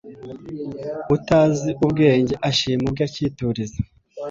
[1.15, 3.79] Utazi ubwenge ashima ubwe akituriza